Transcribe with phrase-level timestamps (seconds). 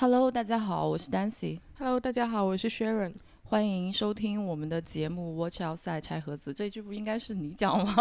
[0.00, 1.60] Hello，大家好，我是 Dancy。
[1.78, 3.12] Hello，大家好，我是 Sharon。
[3.42, 6.54] 欢迎收听我们的节目《Watch Outside》拆盒子。
[6.54, 7.92] 这句不应该是你讲吗？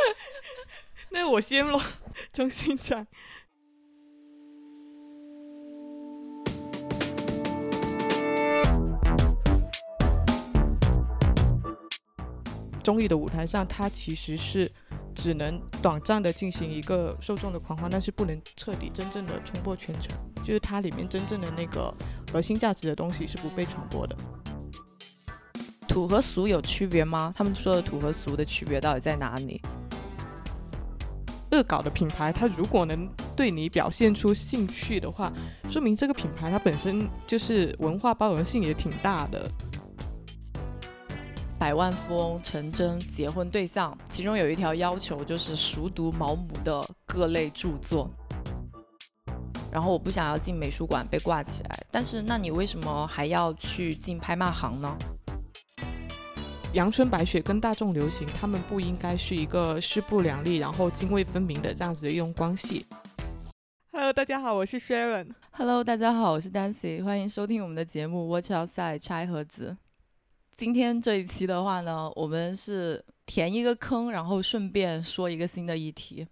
[1.08, 1.80] 那我先咯，
[2.30, 3.06] 重新讲。
[12.84, 14.70] 综艺的舞台上，它其实是
[15.20, 20.16] 只能短暂的进行一个受众的狂欢，但是不能彻底真正的冲破全程。
[20.44, 21.92] 就是它里面真正的那个
[22.32, 24.16] 核心价值的东西是不被传播的。
[25.88, 27.34] 土和俗有区别吗？
[27.36, 29.60] 他们说的土和俗的区别到底在哪里？
[31.50, 35.32] 恶搞的品牌，它如果能对你表现出兴趣的话，
[35.68, 39.50] 说明这个品牌它本身就是文化包容性也挺大的。
[41.58, 48.08] 百万富翁陈真结婚对象，其中有一条要求就是熟读毛姆的各类著作。
[49.72, 54.96] 然后我不想要进美术馆被挂起来，但是那你为什么还要去进拍卖行呢？
[56.74, 62.86] 阳春白雪跟大众流行，他们不应该是一个势不两立，然后泾渭分明的这样子的一种关系。
[63.90, 65.32] Hello，大家好，我是 Sharon。
[65.50, 69.76] Hello，大家好，我是 Dancy，欢迎收听我们的节目《Watch Outside》拆盒子。
[70.58, 76.26] 今天这一期的话呢，我们是填一个坑，然后顺便说一个新的议题。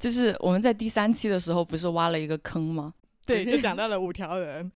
[0.00, 2.92] 就是我们在第三期的时候不是挖了一个坑吗？
[3.24, 4.72] 对，就讲到了五条人，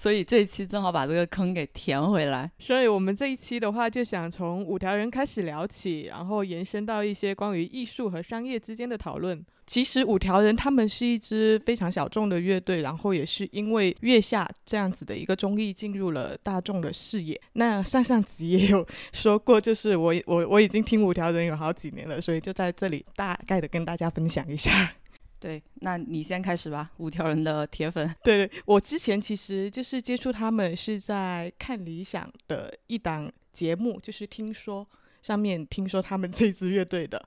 [0.00, 2.50] 所以这一期正好把这个坑给填回来。
[2.58, 9.44] 所以我们这一期的话，就想从五条人开始聊起，然后延伸到一些关于艺术和商业之间的讨论。
[9.66, 17.38] 其实五条人他们是一支非常小众的乐队，然后也是因为《月下》这样子的一个综艺进入了大众的视野。
[17.52, 24.94] 那上上集也有说过，就是我我我已经听五条人有好几年了，所以就在这里大概的跟大家分享一下。
[25.40, 28.14] 对，那你先开始吧，五条人的铁粉。
[28.22, 34.86] 对，我之前其实就是接触他们是在看理想的一档节目，就是听说
[35.22, 37.26] 上面听说他们这支乐队的。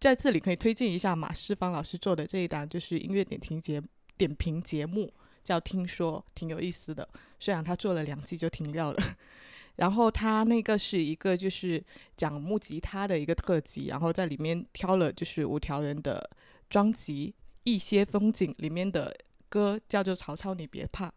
[0.00, 3.80] 在这里可以推荐一下马世芳老师做的这一档，就是音乐点评节
[4.18, 5.08] 点评节目，
[5.44, 7.08] 叫《听说》，挺有意思的。
[7.38, 8.98] 虽然他做了两季就停掉了，
[9.76, 11.80] 然后他那个是一个就是
[12.16, 16.28] 讲木吉他的一个特辑，然后在里面挑了就是五条人的
[16.68, 17.32] 专辑
[17.64, 19.14] 《一些风景》里面的
[19.48, 21.08] 歌，叫做《曹操你别怕》。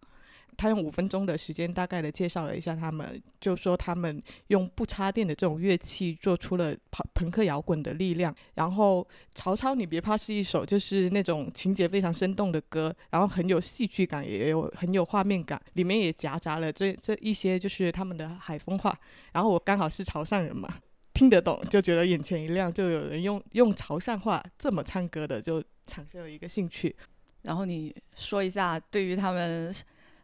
[0.57, 8.33] 他用五分钟的时间大概的介绍了一下他们，就说他们用不插电的这种乐器做出了朋朋克摇滚的力量。
[8.53, 9.01] 然后
[9.33, 18.97] 《曹操你别怕》是一首就是那种情节非常生动的歌，然后很有戏剧感，也有很有画面感，里面也夹杂了这这一些就是他们的海风话。
[19.33, 20.73] 然后我刚好是潮汕人嘛，
[21.13, 26.95] 听得懂，就觉得眼前一亮，就有人用用潮汕话这么唱歌的，就产生了一个兴趣。
[27.43, 29.73] 然后你说一下对于他们。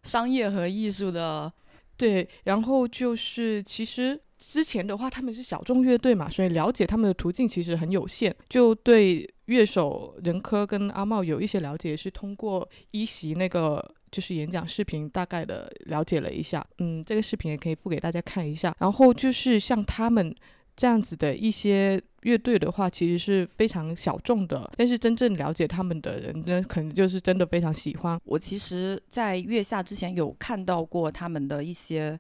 [0.04, 1.54] 商业和艺术的，
[1.96, 8.36] 对，然后就是其实之前的话，他们是小众乐队嘛，所以了解他们的途径其实很有限。
[8.50, 16.66] 就对乐手任科跟阿茂有一些了解，是通过一席那个就是演讲视频大概的了解了一下。
[16.80, 18.76] 嗯，这个视频也可以附给大家看一下。
[18.80, 20.36] 然后就是像他们
[20.81, 22.02] 这样子的一些。
[22.22, 28.22] 乐队的话其实是非常小众的，但是真正了解他们的人呢，可能就是真的非常喜欢。
[28.25, 32.19] 我其实，在月下之前有看到过他们的一些，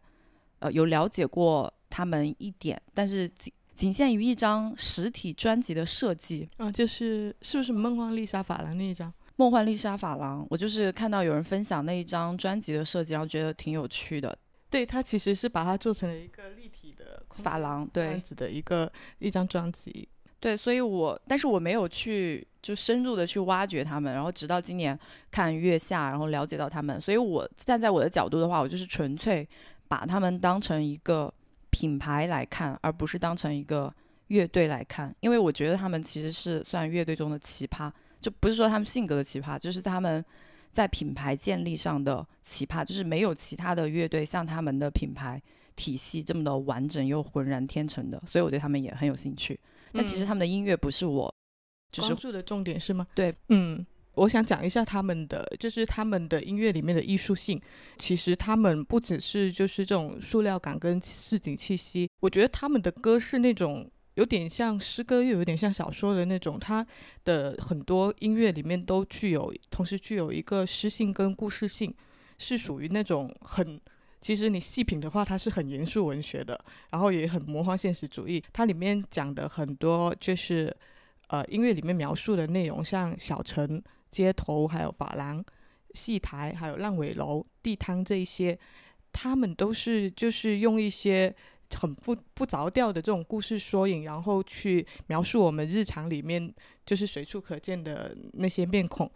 [0.57, 9.13] 呃，有了解过他们一点，但是仅仅限于一张实体专辑的设计啊，就是是不是梦幻丽莎法郎那一张？
[9.35, 14.35] 梦幻丽莎法郎，我就是看到有人分享那一张专辑的设计，然后觉得挺有趣的。
[14.71, 18.89] 对，它其实是把它做成了一个立体的珐琅，对，样子的一个
[19.19, 20.07] 一张专辑。
[20.39, 24.97] 对，所以我，但是我没有去就深入的去挖掘他们，然后直到今年
[25.29, 29.47] 看月下，然后了解到他们，所以我站在我的角度的话，我就是纯粹
[29.89, 31.31] 把他们当成一个
[31.69, 33.93] 品牌来看，而不是当成一个
[34.27, 40.23] 乐队来看，因为我觉得他们其实是算乐队中的奇葩，就不是说他们性格的奇葩，就是他们。
[40.71, 45.41] 在品牌建立上的奇葩，就是没有其他的乐队像他们的品牌
[45.75, 49.59] 体系这么的完整又浑然天成的，所以我对他们也很有兴趣。
[49.91, 51.33] 但其实他们的音乐不是我
[51.91, 53.05] 就是关注的重点，是吗？
[53.13, 57.61] 对，嗯，我想讲一下他们的，就是他们的音乐里面的艺术性。
[57.97, 63.89] 其实他们不只是就是这种塑料感跟市井气息，我觉得他们的歌是那种。
[64.15, 66.59] 有点像诗歌，又有点像小说的那种。
[66.59, 66.85] 它
[67.23, 71.93] 的很多音乐里面都具有，同时具有一个诗性跟故事性，
[72.37, 73.79] 是属于那种很，
[74.19, 76.59] 其实你细品的话，它是很严肃文学的，
[76.89, 78.43] 然后也很魔幻现实主义。
[78.51, 80.75] 它里面讲的很多就是，
[81.27, 83.81] 呃，音乐里面描述的内容，像小城、
[84.11, 85.43] 街头，还有法郎，
[85.93, 88.59] 戏台，还有烂尾楼、地摊这一些，
[89.13, 91.33] 他们都是就是用一些
[91.75, 96.53] 很不不着调的这种故事缩影，然后去描述我们日常里面
[96.85, 99.09] 就是随处可见的那些面孔。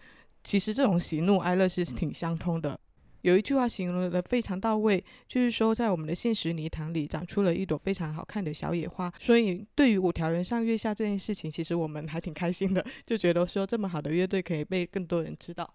[0.44, 2.80] 其实这种喜怒哀乐是挺相通的。
[3.22, 9.12] 有一句话形容的非常到位，就是说在我们的现实泥塘里长出了一朵非常好看的小野花。
[9.20, 15.68] 所以对于五条人上月下这件事情，其实我们还挺开心的，就觉得说这么好的乐队可以被更多人知道。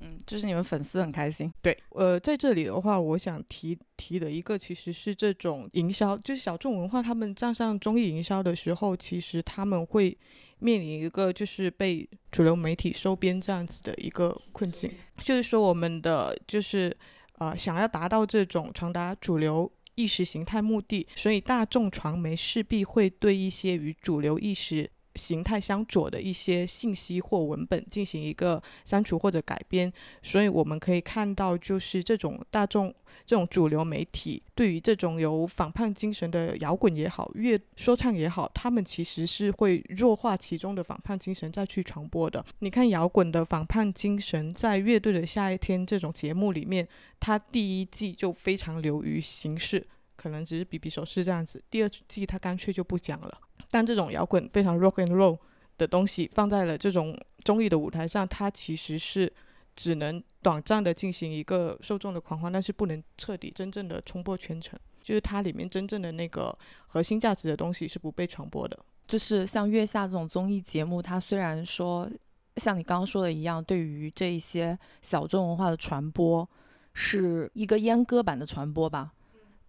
[0.00, 1.52] 嗯，就是你们粉丝很开心。
[1.60, 10.16] 对，呃，在这里的话，我想提提的一个其实是这种营销，就是小众文化他们站上综艺营销的时候，其实他们会
[10.60, 14.90] 面临一个就是被主流媒体收编这样子的一个困境。
[15.20, 16.96] 就是说，我们的就是
[17.38, 24.88] 呃，想要达到这种传达主流意识形态目的，所以大众传媒势必会对一些与主流意识。
[25.18, 29.92] 形态相左的一些信息或文本进行一个删除或者改编，
[30.22, 32.94] 所以我们可以看到，就是这种大众、
[33.26, 42.44] 这种主流媒体对于这种有反叛精神的摇滚也好、乐说唱也好，他们其实是会弱化其中的反叛精神再去传播的。
[42.60, 46.86] 你看摇滚的反叛精神在《乐队的夏一天》这种节目里面，
[47.18, 49.84] 它第一季就非常流于形式，
[50.16, 53.40] 可能只是比比手势这样子，第二季它干脆就不讲了。
[53.70, 55.38] 但这种摇滚非常 rock and roll
[55.76, 59.30] 的东西放在了这种综艺的舞台上，它其实是
[59.76, 64.78] 只能短暂的进行一个受众的狂欢，但是不能彻底真正的冲破全程。
[65.02, 66.56] 就是它里面真正的那个
[66.86, 68.78] 核心价值的东西是不被传播的。
[69.06, 72.10] 就是像《月下》这种综艺节目，它虽然说
[72.56, 76.48] 像你刚刚说的一样，对于这一些小众文化的传播
[76.92, 79.12] 是一个阉割版的传播吧，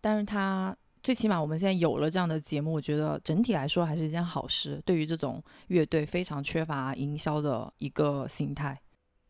[0.01, 0.75] 但是它。
[1.03, 4.81] 最起码我们现在有了这样的节目，我觉得整体来说还是一件好事。
[4.85, 8.79] 对于这种乐队非常缺乏营销的一个形态，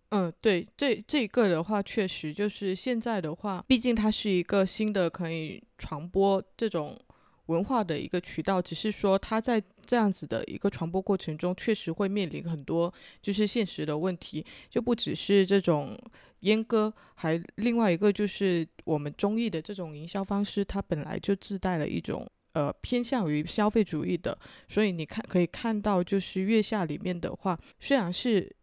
[0.10, 7.00] 嗯，对，这这个的话，确实就是现在的话，毕竟它是一个新的可以传播这种。
[7.49, 12.93] 文化的一个渠道，只是说它在这样子的一个传播过程中，确实会面临很多
[13.23, 15.97] 就是现实的问题，就不只是这种
[16.41, 24.37] 阉割，还另外一个就是我们综艺的这种营销方式，它本来就自带了一种呃偏向于消费主义的，
[24.67, 28.55] 所以你看可以看到，就是月下里面的话，虽然是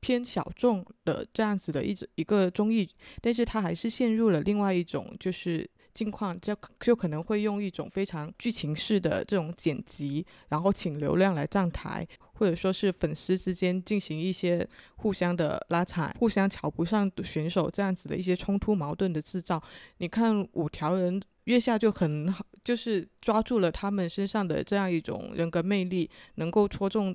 [0.00, 2.90] 偏小众的这样子的一一个综艺，
[3.20, 5.70] 但是它还是陷入了另外一种就是。
[5.94, 14.66] 境况就就可能会用一种非常剧情式的这种剪辑，然后请流量来站台，或者说是粉丝之间进行一些
[14.96, 19.62] 互相的拉踩、互相瞧不上选手这样子的一些冲突矛盾的制造。
[19.98, 27.14] 你看五条人月下就很好，就是抓住了他们身上的这样一种人格魅力，能够戳中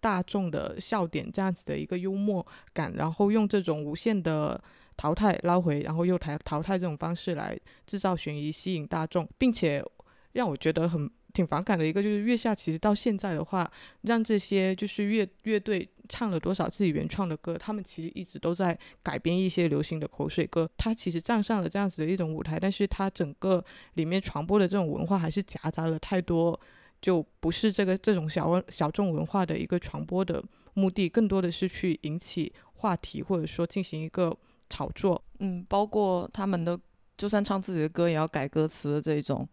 [0.00, 4.62] 大众的笑点这样子的一个幽默感，然后用这种无限的。
[4.98, 9.82] 淘汰捞回，然后又淘淘汰这种方式来制造悬疑，吸引大众，并且
[10.32, 13.70] 让我觉得很挺反感的一个就是月下，其实到现在的话，
[14.02, 20.68] 让这些就是乐乐队唱了多少自己原创的歌，他们其实一直都在改编一些流行的口水歌。
[20.76, 23.64] 他其实站上了这样子的一种舞台，但是他整个
[23.94, 26.58] 里面传播的这种文化还是夹杂了太多，
[27.00, 30.42] 就不是这个这种小小众文化的一个传播的
[30.74, 34.36] 目的，更多的是去引起话题，或者说进行一个。
[34.68, 36.78] 炒作，嗯，包括他们的，
[37.16, 39.48] 就算唱自己的歌也要改歌词的这种，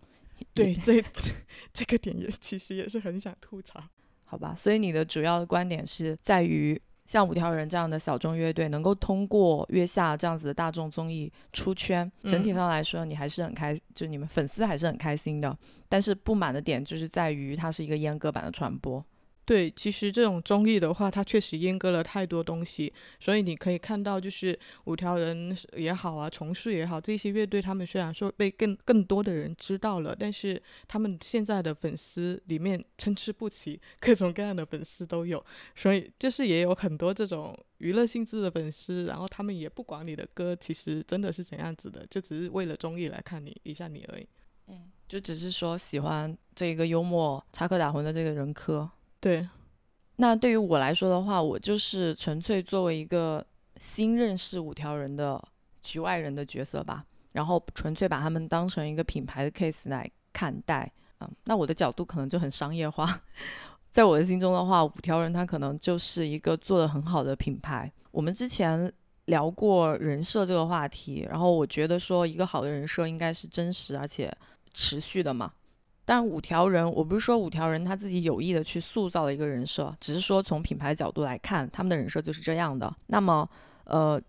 [0.54, 1.04] 对，这
[1.74, 3.82] 这个点也其实也是很想吐槽，
[4.26, 4.56] 好吧？
[4.58, 15.58] 所以你的主要的观点是在于，像五条人这样的小众乐队能够通过月下这样子的大众综艺出圈，整体上来说你还是很开，就你们粉丝还是很开心的。
[15.88, 19.04] 但是不满的点就是在于它是一个阉割版的传播。
[19.46, 44.28] 对，其实这种综艺的话，它确实阉割了太多东西，所以你可以看到，就是五条人也好啊，重塑也好，这些乐队他们虽然说被更更多的人知道了，但是他们现在的粉丝里面参差不齐，各种各样的粉丝都有，所以就是也有很多这种娱乐性质的粉丝，然后他们也不管你的歌其实真的是怎样子的，就只是为了综艺来看你一下你而已，
[44.70, 48.90] 嗯，就只是说喜欢这个幽默插科打诨的这个人科。
[49.26, 49.50] 对，
[50.18, 53.44] 那对于我来说的话，我就是纯粹作为一个
[53.80, 55.44] 新认识五条人的
[55.82, 57.04] 局外人的角色吧，
[57.34, 60.92] 然后纯粹把他们当成一个品牌的 case 来看待。
[61.22, 63.20] 嗯，那我的角度可能就很商业化，
[63.90, 67.92] 在我的心中的话，五条人他可能就是一个做的很好的品牌。
[68.12, 68.94] 我们之前
[69.26, 74.32] 聊过人设这个话题，然后我觉得说一个好的人设应该是真实而且
[74.72, 75.52] 持续的嘛。
[76.06, 82.96] 但五条人，我不是说五条人他自己有意的去塑造了一个人设，只是说从品牌角度来看，他们的人设就是这样的。
[83.08, 83.50] 那么，
[83.86, 84.22] 呃，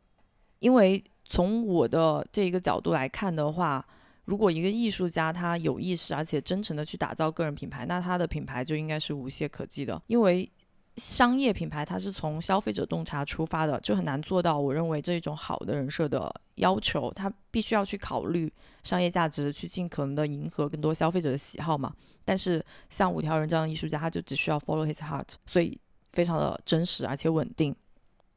[0.61, 3.87] 因为从我的这一个角度来看的话，
[4.25, 10.01] 如果一个艺术家他有意识而且真诚的去打造个人品牌，那他的品牌就应该是无懈可击的。
[10.07, 10.49] 因为
[10.97, 14.59] 商业品牌它是从消费者洞察出发的，就很难做到。
[14.59, 18.51] 我认为这一种好的人设的要求，它必须要去考虑
[18.83, 21.95] 商业价值，去尽可能的迎合更多消费者的喜好嘛。
[22.25, 25.79] 但是像五条人这样的艺术家，他就只需要 follow his heart，所以
[26.13, 27.77] 非常的真实而且稳定。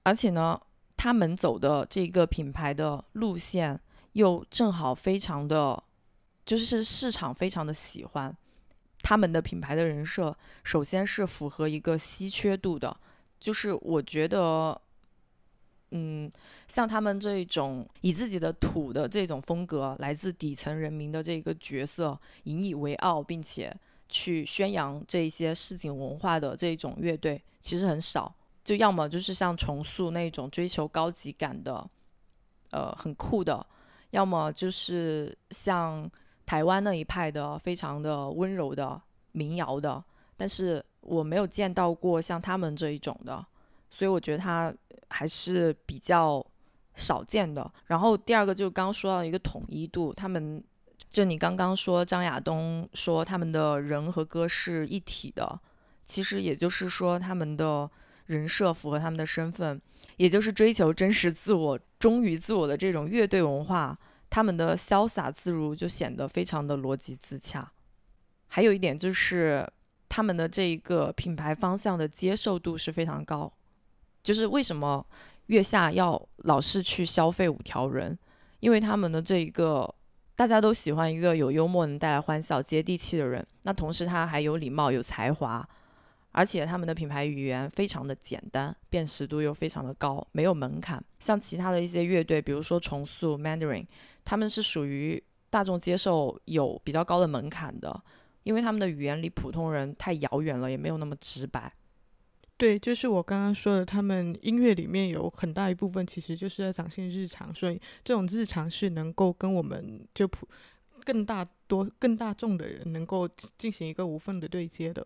[0.04, 0.60] 而且呢，
[0.98, 3.80] 他们走的这个品牌的路线
[4.14, 5.82] 又正好非常的，
[6.46, 8.36] 就是市场非常的喜欢。
[9.02, 12.96] 他们的品牌的人设，首先是符合一个稀缺度的，
[13.40, 14.80] 就是我觉得，
[15.92, 16.32] 嗯，
[16.68, 23.76] 像他们这种以自己的土的这种风格，来自底层人民的这个角色，引以为傲，并且
[24.10, 28.36] 去宣扬这一些市井文化的这种乐队，其实很少。
[28.64, 31.90] 就要么就是像重塑那种追求高级感的，
[32.72, 33.66] 呃，很酷的；
[34.12, 36.08] 要么就是像。
[36.50, 39.00] 台湾那一派的非常的温柔的
[39.34, 40.04] 民谣的，
[40.36, 43.46] 但是我没有见到过像他们这一种的，
[43.92, 44.74] 所以我觉得他
[45.10, 46.44] 还是比较
[46.96, 47.72] 少见的。
[47.86, 50.64] 然后第二个就是刚刚说到一个统一度，他们
[51.12, 55.62] 就你刚刚说张亚东说他们的人和歌是一体的，
[56.04, 57.88] 其实也就是说他们的
[58.26, 59.80] 人设符合他们的身份，
[60.18, 63.96] 也就是追求真实自我、忠于自我的这种乐队文化。
[64.30, 67.72] 他们的潇洒自如就显得非常的逻辑自洽，
[68.48, 69.68] 还有一点就是
[70.08, 73.52] 他们的这一个品牌方向的接受度是非常高。
[74.22, 75.06] 就是为什么
[75.48, 78.18] 月下要老是去消费五条人？
[78.60, 79.96] 因为他们的这一个
[80.36, 85.68] 大家都喜欢一个有幽默能带来欢笑、接地气的人，那同时他还有礼貌、有才华。
[86.32, 91.04] 而且他们的品牌语言非常的简单，辨识度又非常的高，没有门槛。
[91.20, 93.84] 像其他的一些乐队，比如说重塑 Mandarin，
[94.30, 95.20] 他们是属于
[95.50, 98.00] 大众接受有比较高的门槛的，
[98.44, 101.74] 因为他们的语言离普通人太遥远了，也没有那么直白。
[102.56, 110.48] 对，就是我刚刚说的，他们音乐里面有很大一部分其实就是在展现日常，所以这种日常是能够跟我们就普
[111.04, 115.04] 更大多更大众的人能够进行一个无缝的对接的。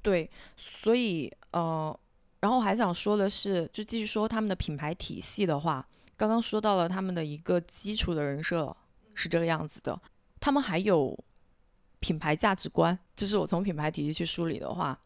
[0.00, 1.94] 对，所以呃，
[2.40, 5.86] 然后还想说的是，就继续说他们的品牌体系的话，
[6.18, 8.76] 刚刚说到了他们的一个基础的人设
[9.14, 9.98] 是这个样子的，
[10.38, 11.18] 他们还有
[12.00, 15.00] 品牌价值观，就是我从品牌体系去梳理的话，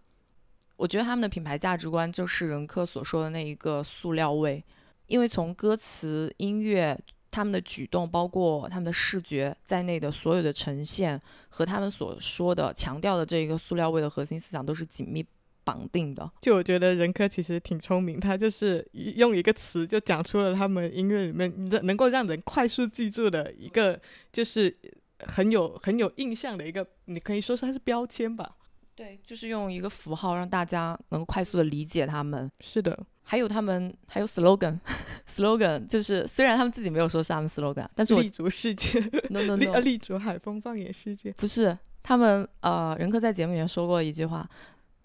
[0.75, 4.65] 我觉得他们的品牌价值观就是任科所说的那一个塑料味，
[5.07, 6.99] 因为从歌词、音乐。
[7.35, 15.25] 他们的举动，包括他们的视觉在内的所有的呈现，和他们所说的强调的这一个塑料味的核心思想都是紧密
[15.65, 16.31] 绑定的。
[16.41, 21.53] 就我觉得任科其实挺聪明，他就是用一个词就讲出了他们音乐里面
[21.83, 24.01] 能够让人快速记住的一个，
[24.33, 24.77] 就是
[25.21, 28.57] 很有很有印象的一个，你可以说是它是标签吧。
[28.95, 32.51] 对，就是用一个符号让大家能够快速的理解他们。
[32.61, 33.07] 是的。
[33.25, 38.99] 还有他们还有 slogan，slogan 就是虽然他们自己没有说是他们 slogan，但是我立足世界
[39.31, 44.47] ，no no no，立足海风放眼世界，不是他们呃，任科在节目里面说过一句话，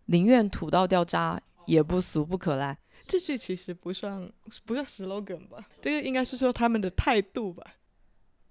[0.07, 2.77] 宁愿土到掉渣，也不俗不可耐。
[3.05, 4.29] 这句其实不算
[4.65, 7.63] 不算 slogan 吧，这个应该是说他们的态度吧。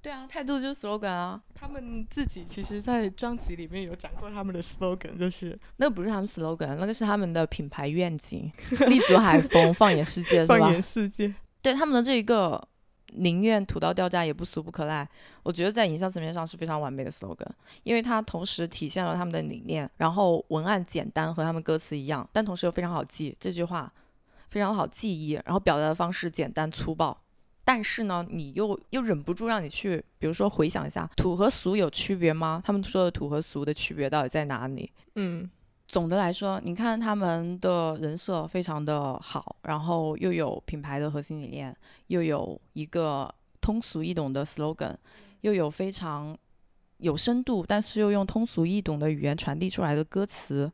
[0.00, 1.42] 对啊，态度就是 slogan 啊。
[1.52, 8.50] 他们自己其实，在专辑里面有讲过他们的 slogan，就是那个不是他们 slogan，那个是他们的品牌愿景，
[8.86, 10.58] 立足海风，放眼世界，是吧？
[10.58, 11.34] 放眼世界。
[11.60, 12.62] 对他们的这一个
[13.14, 15.08] 宁愿土到掉渣也不俗不可赖，
[15.42, 17.48] 我觉得在营销层面上是非常完美的 slogan，
[17.82, 23.92] 因为它同时体现了他们的理念，然后文案简单和他们歌词一样，但同时又非常好记，这句话
[24.50, 27.16] 非常好记忆，然后表达的方式简单粗暴。
[27.64, 32.62] 但是呢，你又又忍不住让你去，比如说回想一下，土和俗有区别吗？
[32.64, 34.88] 他们说的土和俗的区别到底在哪里？
[35.16, 35.50] 嗯，
[35.88, 41.74] 总的来说，你看他们的人设非常的好，然后又有品牌的核心理念，
[42.08, 44.94] 又有一个通俗易懂的 slogan，
[45.42, 46.36] 又有非常
[46.98, 50.70] 有深度，但是又用通俗易懂的语言传递出来的歌词，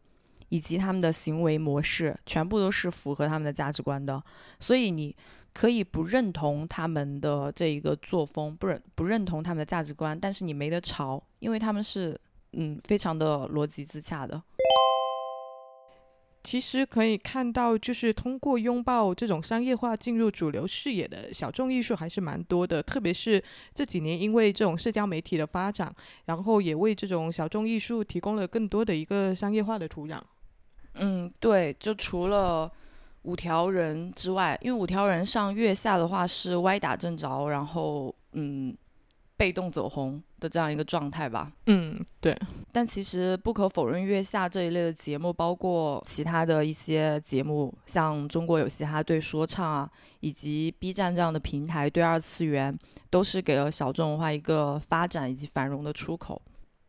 [0.49, 4.23] 以及他们的行为模式，全部都是符合他们的价值观的，
[4.61, 5.14] 所以你。
[5.54, 12.19] 可以不认同他们的这一个作风，不认不认同他们的价值观，但是你没得吵，因为他们是
[12.52, 14.42] 嗯非常的逻辑自洽的。
[16.52, 23.42] 其实可以看到，就是通过拥抱这种商业化进入主流视野的小众艺术还是蛮多的，特别是
[23.75, 25.90] 这几年因为这种社交媒体的发展，
[26.26, 30.21] 然后也为这种小众艺术提供了更多的一个商业化的土壤。
[30.97, 32.71] 嗯，对，就除了。
[33.25, 38.76] 五条人之外，因为五条人上月下的话是歪打正着，然后嗯，
[39.37, 41.52] 被动走红的这样一个状态吧。
[41.66, 42.37] 嗯，对。
[42.72, 52.76] 但其实不可否认，月下这一类的节目，包括其他的一些节目，像中国有嘻哈对说唱啊，以及 B 站这样的平台对二次元，
[53.08, 56.42] 都是给了小众文化一个发展以及繁荣的出口。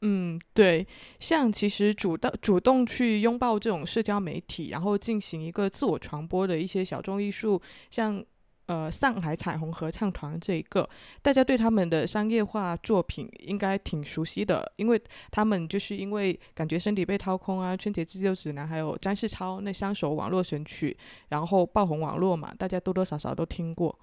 [0.05, 0.85] 嗯，对，
[1.19, 8.21] 像其实主动主动去拥抱这种社交媒体，然后进行一个自我传播的一些小众艺术，像
[8.65, 10.87] 呃上海彩虹合唱团这一个，
[11.21, 15.01] 大家对他们的商业化作品应该挺熟悉的，因为
[15.31, 20.95] 他们就是因为感觉身体被掏空啊，春节自救指南，还有张世超那三首网络神曲，
[21.29, 23.97] 然后爆红网络嘛，大家多多少少都听过。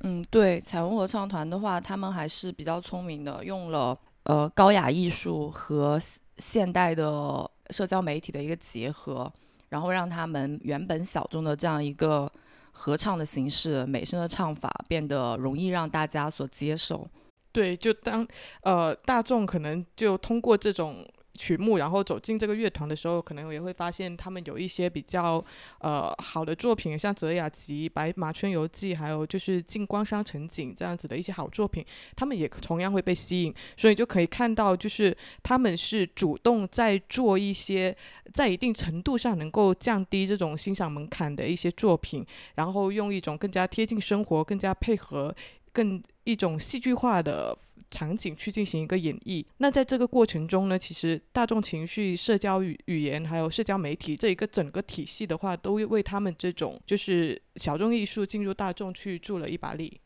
[0.00, 3.98] 嗯，对，彩虹合唱团的话，他们还是比较聪明的，用了。
[4.24, 6.00] 呃，高雅艺术和
[6.38, 9.30] 现代的社交媒体的一个结合，
[9.68, 12.32] 然后让他们原本小众的这样一个
[12.74, 17.08] 合唱的形式、美声的唱法变得容易让大家所接受。
[17.50, 18.26] 对，就当
[18.62, 21.06] 呃大众可能就通过这种。
[21.34, 25.44] 曲目，然后走进这个乐团的时候，可能也会发现他们有一些比较
[25.78, 33.52] 呃好的作品，像《泽雅集》《白马春游记》，还有就是《静光山城景》这样子的一些好作品，他们也同样会被吸引。
[33.76, 37.96] 所以就可以看到，就是他们是主动在做一些
[38.32, 42.24] 在一定程度上能够降低这种欣赏门槛的一些作品，
[42.54, 45.34] 然后用一种更加贴近生活、更加配合、
[45.72, 47.58] 更一种戏剧化的。
[47.90, 49.44] 场景去进行一个演绎。
[49.58, 60.00] 那在这个过程中呢，其实大众情绪、社交语语言还有社交媒体这一个整个体系的话，都为他们这种就是小众艺术进入大众去助了一把力。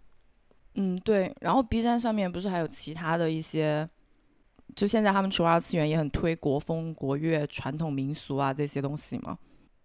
[0.75, 1.35] 嗯，对。
[1.41, 3.89] 然后 B 站上面不是还有其他的一些，
[4.77, 9.39] 就现在他们除了二次元也很推国风、国乐、传统民俗啊这些东西吗？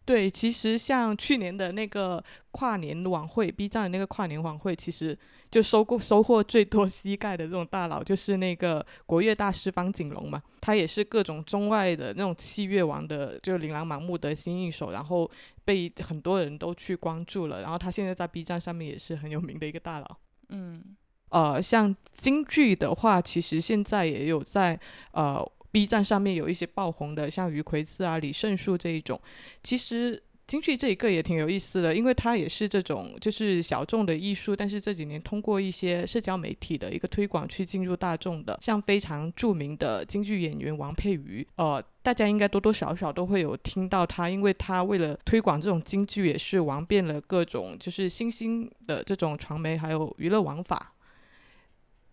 [0.05, 5.17] 对，其实像去年的那个跨年晚会，B 站的那个跨年晚会，其实
[5.49, 10.43] 就收过收获最多膝盖的这种大佬，就是那个国乐大师方锦龙嘛。
[10.59, 15.29] 他也是各种中外的那种器乐王的，就琳琅满目的新一手，然后
[15.63, 17.61] 被很多人都去关注了。
[17.61, 20.17] 然后他现在在 B 站上面也是很有名的一个大佬。
[20.49, 20.83] 嗯，
[21.29, 24.77] 呃，像京剧的话，其实现在也有在
[25.13, 25.49] 呃。
[25.73, 29.19] B 站上面有一些爆红的，像于魁子啊、李胜树这一种。
[29.63, 38.59] 其实京剧这一个也挺有意思的，因为它也是这种就是小众的艺术，但是这几年通过一些社交媒体的一个推广去进入大众的。
[38.61, 50.92] 像非常著名的京剧演员王佩瑜，呃，大家应该多多少少都会有听到他，因为他为了推广这种京剧，也是玩遍了各种就是新兴的这种传媒还有娱乐玩法。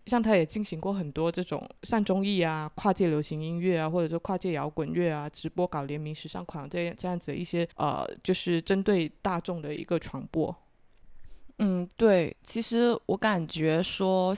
[0.07, 10.53] 像他也进行过很多这种上综艺啊、跨界流行音乐啊，或者说跨界摇滚乐啊、直播搞联名时尚款这样这样子一些呃，就是针对大众的一个传播。
[11.59, 14.35] 嗯，对，其实我感觉说，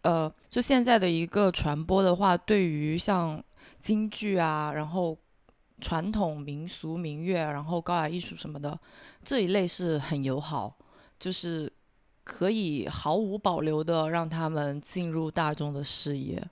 [0.00, 3.42] 呃，就现在的一个传播的话，对于像
[3.78, 5.16] 京剧啊，然后
[5.80, 8.78] 传统民俗民乐，然后高雅艺术什么的
[9.22, 10.74] 这一类是很友好，
[11.18, 11.70] 就是。
[12.24, 16.42] 可以毫无保留的让他们进入大众的视野。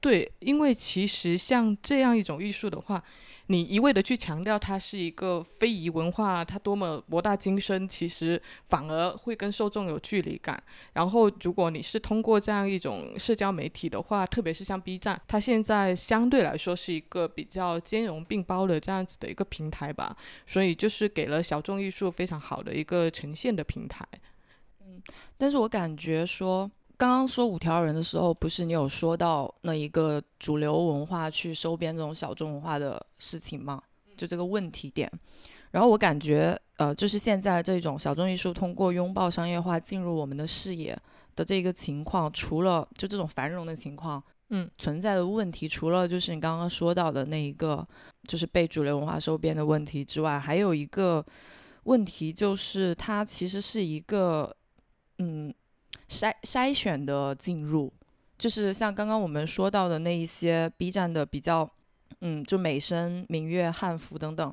[0.00, 3.00] 对，因为其实像这样一种艺术的话，
[3.46, 10.60] 你一味的去强调它是一个非遗文化，它多么博大精深，其实反而会跟受众有距离感。
[10.94, 20.16] 然后，如果你是通过这样一种社交媒体的话，特别是像 B 站，它现在相对来说是一个比较兼容并包的这样子的一个平台吧，
[20.48, 24.04] 所以就是给了小众艺术非常好的一个呈现的平台。
[25.36, 33.82] 但是我感觉说，刚刚说五条人的时候，不是你有说到那一个主流文化去收编这种小众文化的事情吗？
[34.16, 35.10] 就这个问题点。
[35.72, 40.96] 然后我感觉，呃，就是现在这种小众艺术通过拥抱商业化进入我们的视野
[41.34, 47.84] 的这个情况，除了就这种繁荣的情况，嗯，存在的问题，除了就是你刚刚说到的那一个，
[48.28, 51.24] 就是被主流文化收编的问题之外，还有一个
[51.84, 54.54] 问题就是它其实是一个。
[55.22, 55.54] 嗯，
[56.08, 57.92] 筛筛选的进入，
[58.36, 61.70] 就是像刚刚我们说到的那一些 B 站的比较，
[62.22, 64.52] 嗯，就美声、民乐、汉服等等，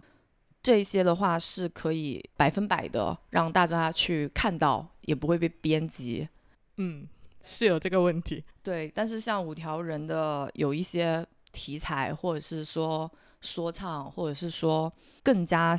[0.61, 6.29] 这些的话是可以百分百的让大家去看到，也不会被编辑。
[6.77, 7.07] 嗯，
[7.43, 8.43] 是有这个问题。
[8.61, 15.75] 对，但是像五条人的有一些题材，或者是说说唱，或者是说更加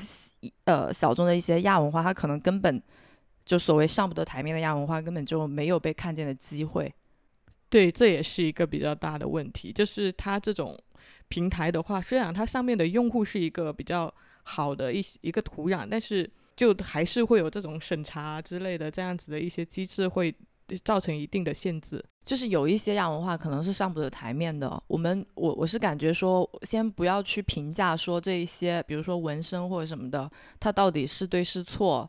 [0.64, 2.82] 呃小众的一些亚文化，它可能根本。
[3.50, 6.94] 就所谓上不得台面的亚文化，根本就没有被看见的机会。
[7.68, 9.72] 对，这也是一个比较大的问题。
[9.72, 10.78] 就是它这种
[11.26, 20.32] 平台的话，虽然它上面的用户是一个比较好的一一个土壤，但是就还是会有这种审查之类的这样子的一些机制，会
[20.84, 22.00] 造成一定的限制。
[22.24, 24.80] 就是有一些亚文化可能是上不得台面的。
[24.86, 32.08] 我们我我是感觉说，先不要去评价说这一些，比如说纹身或者什么的，它到底是对是错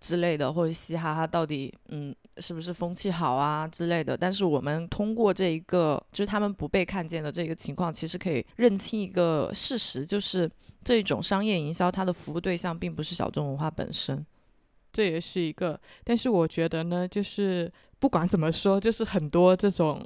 [0.00, 4.16] 之类的，或者嘻哈它到底嗯是不是风气好啊之类的。
[4.16, 10.50] 但是我们通过这一个，就是他们不被看见的这个情况，其实可以认清一个事实，就是
[10.82, 14.24] 这种商业营销它的服务对象并不是小众文化本身。
[14.92, 20.04] 这也是一个，但是我觉得呢，就是不管怎么说，就是很多这种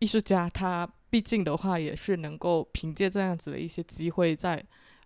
[0.00, 4.62] 艺术家，他毕竟的话也是能够凭借这样子的一些机会，在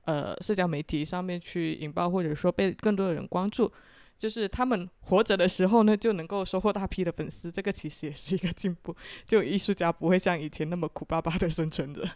[0.07, 3.70] 呃社交媒体上面去引爆，或者说被更多的人关注。
[4.16, 8.94] 就是他们活着的时候呢，就能够收获大批的粉丝，这个其实也是一个进步。
[9.24, 12.09] 就艺术家不会像以前那么苦巴巴的生存着。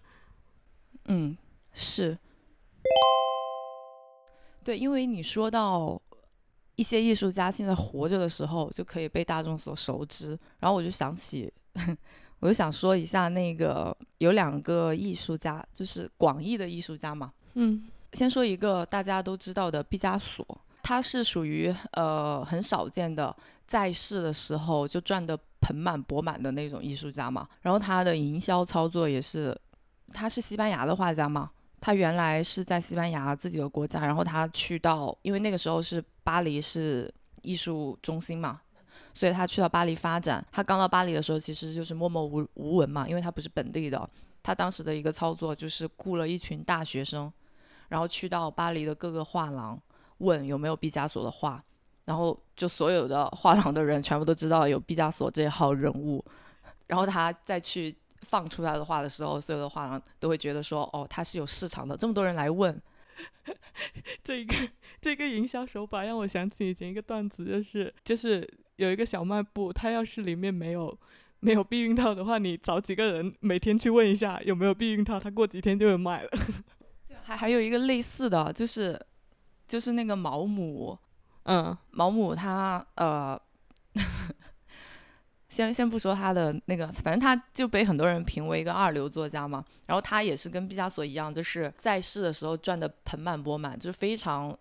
[1.07, 1.37] 嗯，
[1.73, 2.19] 是。
[4.63, 6.01] 对，因为你说到。
[6.77, 11.53] 一些艺术家现在活着的时候就可以被大众所熟知，然后我就想起，
[12.41, 17.35] 我就想说一下那个有两个艺术家，就是广义的艺术家嘛。
[17.53, 20.47] 嗯，先说一个大家都知道的毕加索，
[20.83, 23.35] 他是属于呃很少见的
[23.67, 27.49] 在世的时候就赚得盆满钵满的那种艺术家嘛。
[27.63, 29.59] 然后他的营销操作也是，
[30.13, 31.51] 他是西班牙的画家嘛。
[31.83, 38.61] 他原来是在西班牙自己的国家，然后他去到，因为那个时候是巴黎是艺术中心嘛，
[39.15, 40.45] 所以他去到巴黎发展。
[40.53, 44.07] 他刚到巴黎的时候，其实就是默默无无闻嘛，因为他不是本地的。
[44.43, 47.33] 他当时的一个操作就是雇了一群大学生，
[47.89, 49.81] 然后去到巴黎的各个画廊，
[50.21, 51.63] 问有没有毕加索的画，
[52.07, 56.25] 然后就所有的画廊的人全部都知道有毕加索这号人物，
[56.87, 57.95] 然后他再去。
[58.23, 62.79] 放出他的画的时候，所有的画廊都会觉得说：“哦，他是有市场的。”这么多人来问，
[64.23, 64.55] 这个
[65.01, 70.95] 这个营销手法让我想起以前一个段子，就是就是有一个小卖部，他要是里面没有
[71.41, 76.31] 没有避孕套的话，你找几个人每天去问一下有没有避孕套，他过几天就会卖了。
[77.23, 79.01] 还还有一个类似的就是
[79.71, 80.99] 就是那个毛姆，
[81.45, 83.41] 嗯，毛姆他呃。
[85.49, 89.65] 先先不说他的那个，反正他就被很多人评为一个二流作家嘛。
[89.87, 94.57] 然后他也是跟毕加索一样，就是在世的时候赚的盆满钵满，就是非常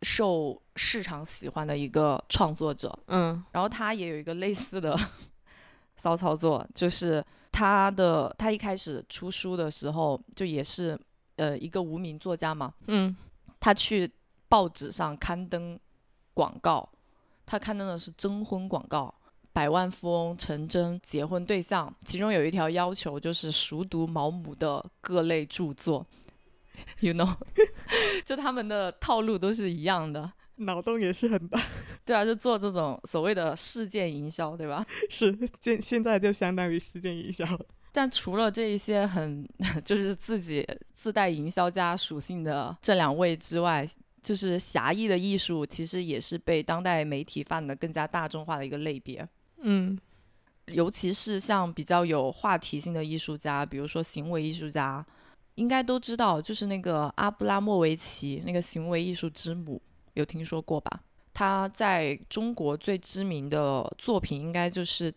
[0.00, 2.98] 受市场喜欢的一个创作者。
[3.08, 4.98] 嗯，然后他也有一个类似的
[5.98, 10.98] 骚操作，就是他的他一开始出书的时候，就也是
[11.36, 12.72] 呃一个无名作家嘛。
[12.86, 13.14] 嗯，
[13.60, 14.10] 他去
[14.54, 15.76] 报纸上刊登
[16.32, 16.88] 广告，
[17.44, 19.12] 他刊登的是征婚广告。
[19.52, 26.06] 百万富翁陈真结婚对象，其中有一条要求就是熟读毛姆的各类著作，
[27.00, 27.34] you know，
[28.24, 31.60] 就他们的套路都是一样的，脑洞也是很大。
[32.06, 34.86] 对啊，就做这种所谓的事件营销，对吧？
[35.10, 37.44] 是现现在就相当于事件营销。
[37.90, 39.48] 但除了这一些很
[39.84, 40.64] 就是自己
[40.94, 43.86] 自带营销家属性的这两位之外，
[44.24, 49.28] 就是狭义的艺术，其实也是被当代媒体放的更加大众化的一个类别。
[49.58, 49.96] 嗯，
[50.66, 55.04] 尤其是像比较有话题性的艺术家，比如说行为艺术家，
[55.56, 59.80] 应该都知道，就是那个阿布拉莫维奇，那个行为艺术之母，
[60.14, 61.02] 有听说过吧？
[61.32, 65.12] 他在中国最知名的作品，应该就是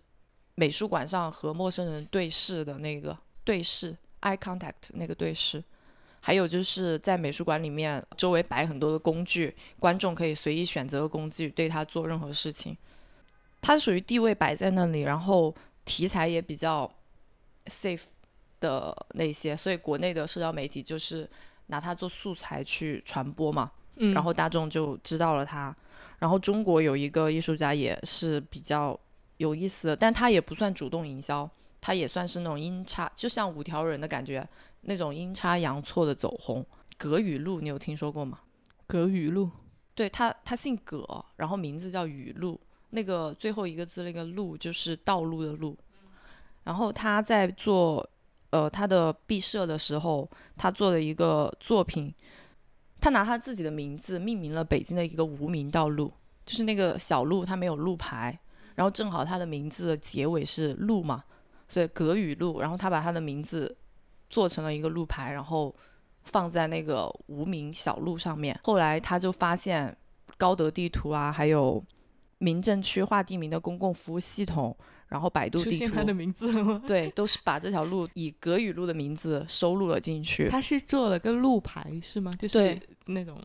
[0.56, 5.63] 美术馆上和陌生人对视的那个对视 （eye contact） 那个对视，
[6.28, 12.76] 还有就是在美术馆里面周围摆很多的工具，观众可以随意选择工具对他做任何事情。
[13.62, 16.92] 它属于地位摆在那里，然后题材也比较
[17.68, 18.02] safe
[18.60, 21.26] 的那些，所以国内的社交媒体就是
[21.68, 25.74] 拿它做素材去传播嘛，嗯，然后大众就知道了它。
[26.20, 29.00] 然后中国有一个艺术家也是比较
[29.38, 34.46] 有意思的，但他也不算主动营销，他也算是那种阴差，就像五条人的感觉，
[34.88, 36.65] 那种阴差阳错的走红。
[36.97, 38.39] 葛雨露，你有听说过吗？
[38.88, 39.50] 葛雨露，
[39.93, 42.60] 对他，他姓葛，然后名字叫雨露。
[42.89, 45.78] 那个最后一个字那个露就是道路的路，
[46.63, 48.10] 然后他在做
[48.50, 52.12] 呃他的毕设的时候，他做的一个作品，
[53.02, 56.12] 他拿他自己的名字命名了北京的一个无名道路，
[56.45, 58.39] 就是那个小路它没有路牌，
[58.76, 61.26] 然后正好他的名字的结尾是路嘛，
[61.67, 63.76] 所以葛雨露，然后他把他的名字
[64.30, 65.76] 做成了一个路牌，然后
[66.24, 68.60] 放在那个无名小路上面。
[68.63, 69.96] 后来他就发现
[70.38, 71.84] 高德地图啊，还有。
[72.40, 76.80] 民政区划地名的公共服务系统，然后百度地图，他的名字吗？
[76.86, 80.48] 对，都是把这条路以格雨路的名字收录了进去。
[80.48, 82.32] 他是做了个路牌是吗？
[82.38, 83.42] 就是那种，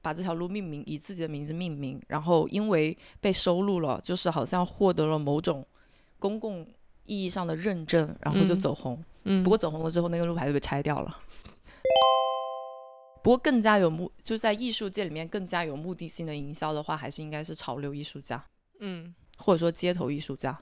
[0.00, 5.66] 把这条路命名以自己的名字命名，然后因为被收录了，就是好像获得了某种
[6.20, 6.64] 公共
[7.04, 9.04] 意义上的认证，然后就嗯走红。
[9.24, 11.18] 嗯，不过走红了之后，那个路牌就被拆掉了。
[13.22, 18.44] 不过更加有目，就在艺术界里面更加有目的性的营销的话，还是应该是潮流艺术家，
[18.80, 20.58] 嗯，或者说街头艺术家。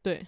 [0.00, 0.24] 对，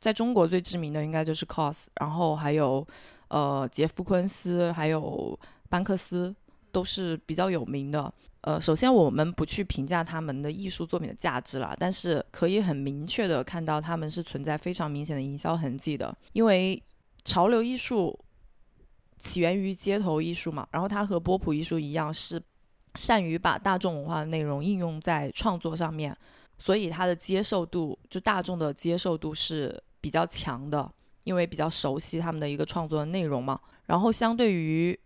[0.00, 2.86] 在中国最知名的应该就是 COS，然后还有
[3.28, 6.34] 呃杰夫昆斯，还有班克斯，
[6.72, 8.10] 都是比较有名的。
[8.46, 16.80] 呃，首先我们不去评价他们的艺术作品的价值啦，但是可以很明确的看到他们是存在非常明显的营销痕迹的，因为
[17.24, 18.16] 潮流艺术
[19.18, 22.40] 起源于街头艺术嘛，然后它和波普艺术一样，是
[22.94, 26.16] 善于把大众文化的内容应用在创作上面，
[26.56, 30.88] 所以它的接受度，就大众的接受度是比较强的，
[31.24, 33.58] 因为比较熟悉他们的一个创作的内容嘛。
[33.86, 34.96] 然后相对于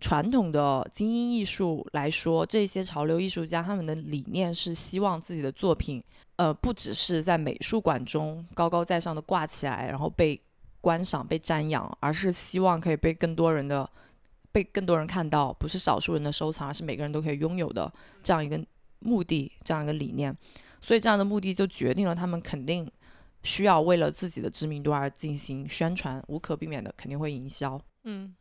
[0.00, 6.02] 传统的精英艺术来说，这些潮流艺术家他们的理念是希望自己的作品，
[6.36, 10.40] 呃，不只是在美术馆中高高在上的挂起来，然后被
[10.80, 13.88] 观赏、被瞻仰，而是希望可以被更多人的
[14.50, 18.58] 被更多人看到，不是少数人的收藏，而是每个人都可以拥有的这样一个
[19.00, 20.34] 目的，这样一个理念。
[20.80, 22.90] 所以这样的目的就决定了他们肯定
[23.42, 27.78] 需要为了自己的知名度而进行宣传，无可避免的肯定会营销。
[28.04, 28.34] 嗯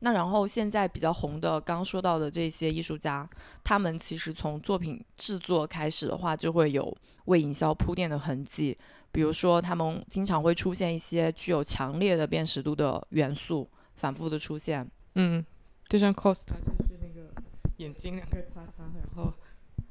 [0.00, 3.28] 那然后现在比较红的，刚刚说到的这些艺术家，
[3.62, 8.76] 他们其实从作品制作开始的话，就会有为营销铺垫的痕迹。
[9.12, 14.88] 比如说，他们经常会出现一些具有强烈的辨识度的元素，反复的出现。
[15.16, 15.44] 嗯，
[15.88, 17.28] 就像 cos 它就是那个
[17.76, 19.32] 眼睛两个叉叉，然后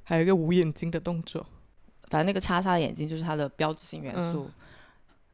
[0.03, 1.45] 还有一个捂眼睛的动作。
[2.07, 4.49] 反正那个叉叉的眼睛就是它的标志性元嗯素。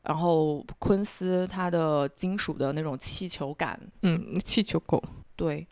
[0.05, 5.03] 然后昆斯它的金属的那种气球感，嗯，气球狗。
[5.35, 5.67] 对，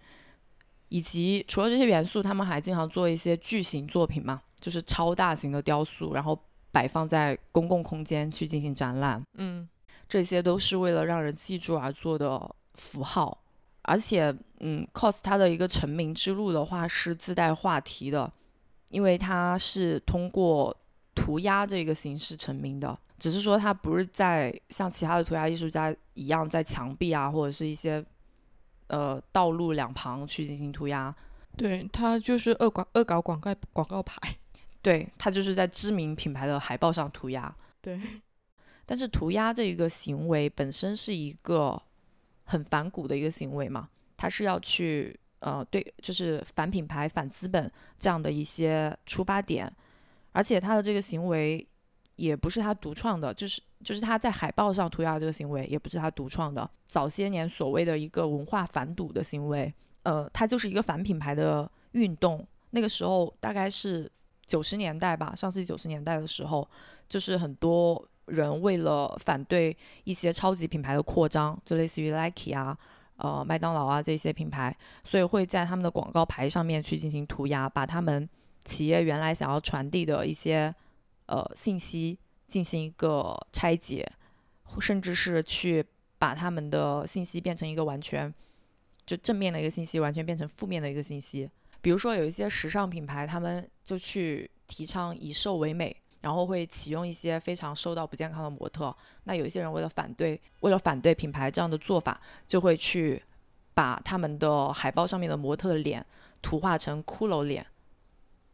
[0.89, 6.37] 以及除了这些元素，他们还经常做一些巨型作品嘛，就是超大型的雕塑，然后
[6.71, 9.23] 摆放在公共空间去进行展览。
[9.35, 9.67] 嗯
[10.09, 13.39] 这些都是为了让人记住而做的符号。
[13.83, 18.31] 而且，嗯，cos 它的一个成名之路的话是自带话题的，
[18.91, 20.75] 因为它是通过
[21.13, 22.97] 涂鸦这个形式成名的。
[23.23, 28.03] 只是说他不是在像其他的涂鸦艺术家一样在墙壁啊或者是一些
[28.87, 31.15] 呃道路两旁去进行涂鸦，
[31.55, 34.17] 对，他就是恶广恶搞广告广告牌。
[34.83, 37.55] 对，他就是在知名品牌的海报上涂鸦。
[37.79, 37.97] 对，
[38.85, 41.81] 但是涂鸦这一个行为本身是一个
[42.43, 49.73] 很反骨的一个行为嘛，它是要去呃对，就是反品牌、反资本这样的一些出发点，
[50.33, 51.65] 而且他的这个行为
[52.15, 59.73] 也不是他独创的，就是就是他在海报上涂鸦这个行为也不是他独创的，早些年所谓的一个文化反赌的行为，
[60.03, 64.09] 呃，它就是一个反品牌的运动，那个时候大概是
[64.45, 66.67] 九十年代吧，上世纪九十年代的时候，
[67.09, 72.77] 就是很多人为了反对一些超级品牌的扩张，就类似于 Nike 啊、
[73.17, 78.29] 呃麦当劳啊这些品牌，所以会在他们的广告牌上面去进行涂鸦，把他们
[78.63, 80.73] 企业原来想要传递的一些
[81.27, 84.09] 呃信息进行一个拆解，
[84.79, 85.85] 甚至是去
[86.17, 88.33] 把他们的信息变成一个完全
[89.05, 91.49] 就正面的一个信息，完全变成负面的一个信息。
[91.81, 98.95] 比如说有一些时尚品牌，他们就去提倡以瘦为美，然后会启用一些非常瘦到不健康的模特。
[99.25, 103.21] 那有一些人为了反对，为了反对品牌这样的做法，就会去
[103.73, 106.05] 把他们的海报上面的模特的脸
[106.41, 107.65] 图画成骷髅脸，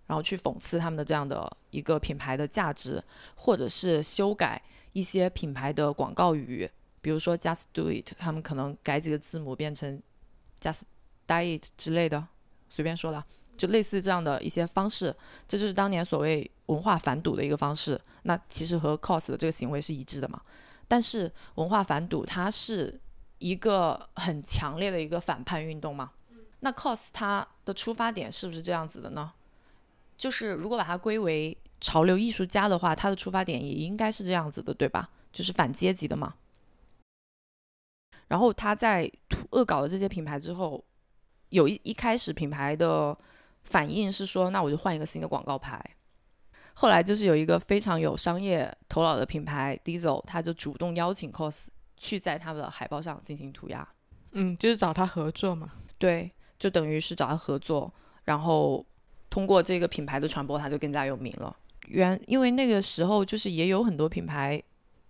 [0.10, 3.02] 然后去讽刺他们的这样的一个品牌的价值，
[3.36, 4.60] 或者是修改
[4.93, 6.67] 一些品牌的广告语，
[7.00, 10.02] 比如说 “just do it”，他们可能改几个字母变成
[10.60, 10.82] “just
[11.28, 12.28] diet” 之类的。
[12.69, 13.24] 随便说的，
[13.56, 15.15] 就类似这样的一些方式，
[15.48, 18.02] 这就是当年所谓文化反赌的一个方式。
[18.24, 20.41] 那其实和 cos 的这个行为是一致的嘛？
[20.88, 23.00] 但是文化反赌它是
[23.38, 26.12] 一个很强烈的一个反叛运动嘛？
[26.62, 29.32] 那 cos 它的出发点是不是这样子的呢？
[30.19, 35.10] 就是如果把它归为潮流艺术家的话，他的出发点也应该是这样子的，对吧？
[35.34, 36.36] 就是反阶级的嘛。
[38.27, 39.12] 然后他在
[39.49, 40.86] 恶搞了这些品牌之后。
[41.49, 43.17] 有一一开始品牌的
[43.63, 45.84] 反应是说，那我就换一个新的广告牌。
[46.75, 53.88] 后来就是有一个非常有商业头脑的品牌 Diesel，他就主动邀请 COS 去在他们的海报上进行涂鸦。
[54.34, 55.71] 嗯，就是找他合作嘛。
[55.97, 57.91] 对，就等于是找他合作，
[58.25, 58.86] 然后
[59.30, 61.56] 通过这个品牌的传播，它就更加有名了。
[61.88, 64.62] 原因为那个时候就是也有很多品牌，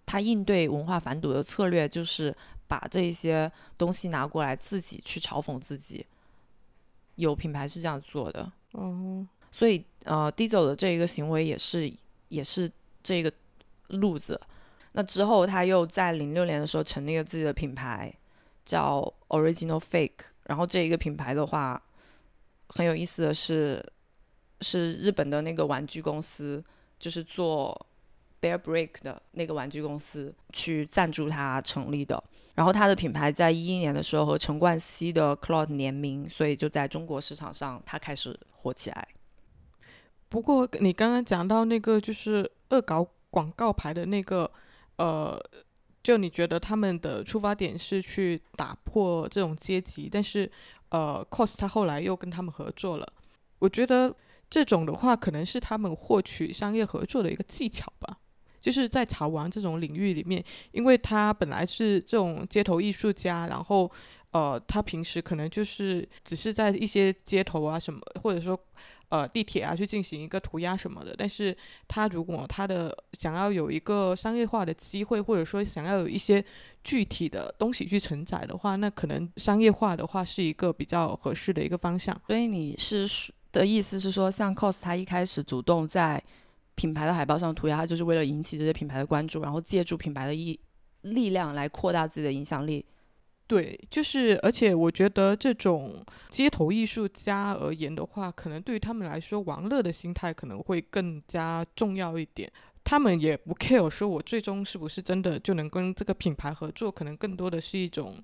[0.05, 2.35] 它应对文化反赌的策略就是
[2.67, 6.05] 把这些东西拿过来自己去嘲讽自己。
[7.15, 11.91] 有品牌是这样做的，哦，所以呃，Diesel 的这一个行为也是
[12.29, 12.71] 也是
[13.03, 13.29] 这个
[13.87, 14.39] 路子。
[14.93, 18.13] 那之后，他又在零六年的时候成立了自己的品牌，
[18.65, 20.27] 叫 Original Fake。
[20.45, 21.81] 然后这一个品牌的话，
[22.69, 23.85] 很有意思的是，
[24.61, 26.63] 是日本的那个玩具公司，
[26.99, 27.87] 就是做
[28.41, 32.23] Bear Brick 的那个玩具公司去赞助他成立的。
[32.55, 39.07] 然后他的品牌在一一年的时候和陈冠希的 Cloud 联名，所以就在中国市场上，他开始火起来。
[40.27, 44.49] 不过你刚刚讲到那个就是恶搞广告牌的那个。
[44.97, 45.41] 呃，
[46.03, 50.51] 就你觉得他们的出发点是去打破这种阶级，但是
[50.89, 53.13] 呃，cos 他后来又跟他们合作了。
[53.59, 54.13] 我觉得
[54.49, 58.17] 这种的话，可能是他们获取商业合作的一个技巧吧。
[58.59, 63.89] 就是在潮玩这种领域里面，因为他本来是这种街头艺术家，然后
[64.31, 68.59] 呃，他平时可能就是只是在一些街头啊什么，或者说。
[69.09, 71.15] 呃，地铁啊，去进行一个涂鸦什么的。
[71.17, 71.57] 但是，
[71.87, 76.45] 他如果他的想要有一个商业化的机会，或者说想要有一些
[76.83, 82.15] 具体的东西去承载的话，那可能商业化的话是一个比较合适的一个方向。
[82.27, 83.07] 所以你是
[83.51, 86.21] 的意思是说，像 COS 他一开始主动在
[86.75, 90.59] 品牌的海报上涂鸦，就是为了引起这些品牌的关注，然后借助品牌的力
[91.01, 92.85] 力量来扩大自己的影响力。
[93.47, 102.51] 对，就是，而且我觉得这种街头艺术家而言的话，可能对于他们来说，玩乐的心态可能会更加重要一点。
[102.83, 108.23] 他们也不 care 说我最终是不是真的就能跟这个品牌合作，可能更多的是一种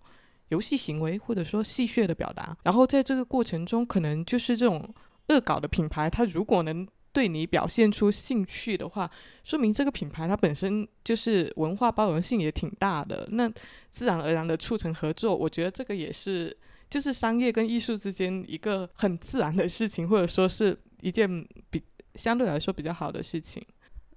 [0.49, 2.55] 游戏行为，或者说戏谑的表达。
[2.63, 4.93] 然后在这个过程中，可能就是这种
[5.27, 6.87] 恶搞的品牌，它如果能。
[7.15, 9.09] 对你表现出兴趣的话，
[9.41, 13.49] 说明这个品牌它本身就是文化包容性也挺大的，那
[13.89, 16.53] 自然而然的促成合作，我觉得这个也是
[16.89, 21.81] 就是商业跟艺术之间一个很自然的事情，或者说是一件比
[22.15, 23.65] 相对来说比较好的事情。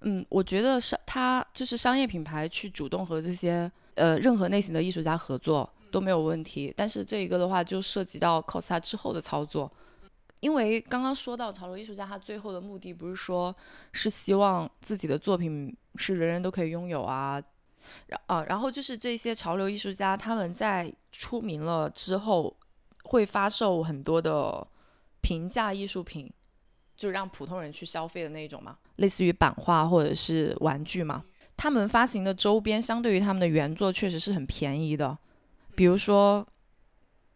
[0.01, 9.73] 嗯，我觉得商它就是商业品牌去主动和这些呃任何类型的艺术家合作都没有问题，但是这一个的话就涉及到 cos 它之后的操作。
[10.41, 13.55] 因为刚刚说到潮流艺术家，他最后的目的不是说，
[13.93, 17.43] 是希望自己的作品是人人都可以拥有啊，
[18.07, 22.57] 然啊，然后就是这些潮流艺术家他们在出名了之后，
[23.03, 24.65] 会发售很多的
[25.21, 26.33] 平价艺术品，
[26.97, 31.25] 就让普通人去消费的那种嘛，类似于版画或者是玩具嘛。
[31.57, 35.19] 他们发行的周边相对于他们的原作确实是很便宜的，
[35.75, 36.47] 比如说，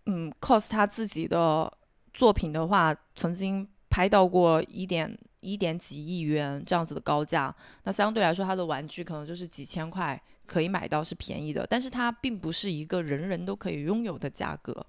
[0.07, 1.73] 嗯，cos 他自己的。
[2.13, 11.67] 作品的话，曾经拍到过一点一点几亿元这样子的高价，那相对来说，它的玩具可能就是几千块可以买到，是便宜的。
[11.69, 14.87] 但是它并不是一个人人都可以拥有的价格。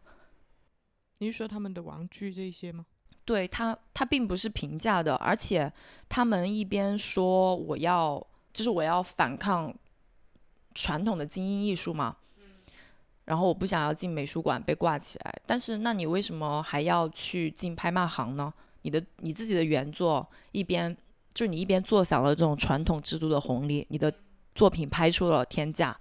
[1.20, 2.86] 你是说他们的玩具这些吗？
[3.26, 5.72] 对，它它并不是平价的，而且
[6.10, 9.74] 他们一边说我要就是我要反抗
[10.76, 12.18] 传统的精英艺术嘛。
[13.26, 18.54] 然后我不想要进美术馆被挂起来，但是那你为什么还要去进拍卖行呢？
[18.82, 20.96] 你的你自己的原作一边
[21.34, 24.14] 就你一边坐享了这种传统制度的红利，你的
[24.54, 25.98] 作品拍出了天价，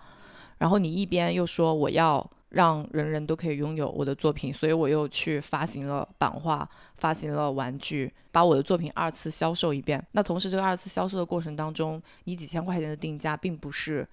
[0.58, 10.04] 然后你一边又说我要让人人都可以拥有我的作品，所以我又去发行了版画，发行了玩具，把我的作品二次销售一遍。
[10.10, 14.04] 那同时这个二次销售的过程当中，你几千块钱的定价并不是。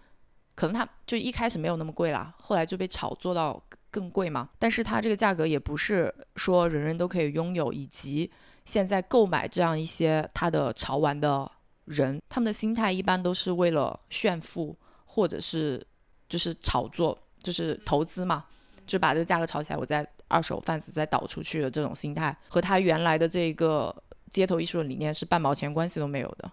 [0.59, 4.49] 可能它就一开始没有那么贵啦，后来就被炒作到更贵嘛。
[4.59, 8.29] 但是它这个价格也不是说人人都可以拥有，以及
[8.65, 11.49] 现在购买这样一些它的潮玩的
[11.85, 15.81] 人，他们的心态一般都是为了炫富，或者是
[16.27, 18.43] 就是炒作，就是投资嘛，
[18.85, 23.95] 就把这个价格炒起来，我再二手贩子再倒出去的这种心态，和他原来的这个
[24.29, 26.51] 街头艺术的理念是半毛钱关系都没有的。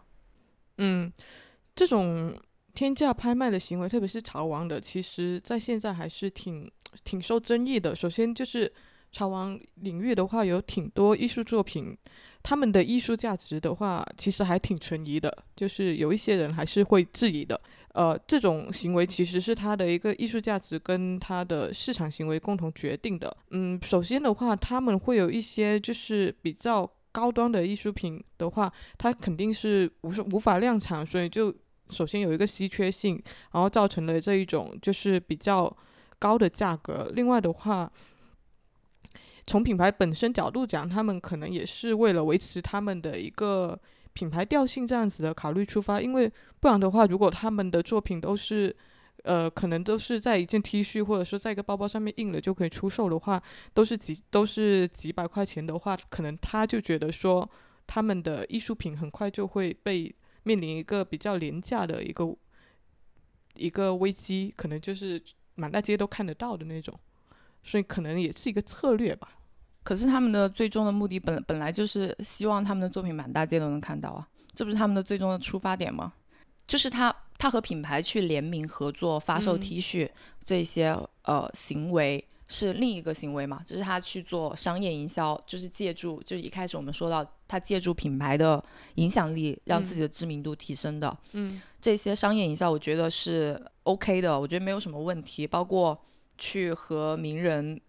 [0.78, 1.12] 嗯，
[1.74, 2.32] 这种。
[2.76, 6.70] 天价拍卖的行为，特别是潮王的，其实在现在还是挺
[7.04, 7.94] 挺受争议的。
[7.94, 8.70] 首先就是
[9.10, 11.96] 潮王领域的话，有挺多艺术作品，
[12.42, 15.34] 他们的艺术价值的话，其实还挺存疑的。
[15.57, 17.59] 就是有一些人还是会质疑的。
[17.94, 23.34] 呃，这种行为其实是他的一个艺术价值跟他的市场行为共同决定的。
[23.53, 31.55] 嗯，首先的话，他们会有一些就是比较高端的艺术品的话，它肯定是无无法量产，所以就。
[31.91, 33.22] 首先有一个稀缺性，
[33.53, 35.74] 然后造成了这一种就是比较
[36.18, 37.11] 高的价格。
[37.14, 37.91] 另外的话，
[39.47, 43.78] 从品牌本身角度讲，他们可能也是为了维持他们的一个
[44.12, 46.01] 品牌调性这样子的考虑出发。
[46.01, 48.74] 因为不然的话，如果他们的作品都是
[49.24, 53.43] 呃，可能都是在一件 T 恤或者说在一个包包上面印了就可以出售的话，
[53.74, 57.49] 都是几都是几百块钱的话，可能他就觉得说
[57.87, 60.14] 他们的艺术品很快就会被
[60.47, 62.24] 面临一个比较廉价的一个
[63.57, 65.20] 一个危机，可能就是
[65.57, 66.97] 满大街都看得到的那种，
[67.64, 69.28] 所以可能也是一个策略吧。
[69.82, 76.12] 可是他们的最终的目的本本来就是希望他们的作品满大街都能看到啊，这不是他们的最终的出发点吗？
[76.64, 80.09] 就是他他和品牌去联名合作发售 T 恤
[80.44, 83.62] 这些呃行为是另一个行为嘛？
[83.66, 88.62] 这是他去做商业营销，就是借助就一开始我们说到他借助品牌的
[88.97, 91.16] 影响力，让自己的知名度提升的。
[91.32, 95.47] 嗯，这些商业营销我觉得是 OK 的，我觉得没有什么问题。
[95.47, 95.99] 包括
[96.38, 97.80] 去和名人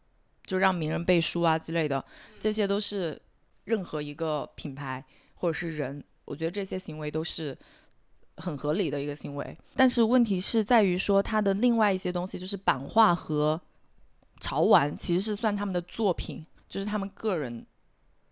[0.46, 2.04] 就让名人背书啊之类的，
[2.40, 3.22] 这些都是
[3.66, 5.04] 任何一个品牌
[5.36, 7.58] 或者是人，我觉得这些行为都是。
[8.40, 13.60] 很合理的一个行为，但是问题是在于说他的另外一些东西，就是版画和
[14.40, 17.66] 潮玩，其实是算他们的作品，就是他们个人